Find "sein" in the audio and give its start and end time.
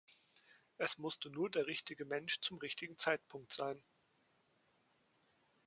3.53-3.83